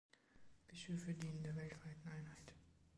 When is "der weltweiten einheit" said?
1.43-2.55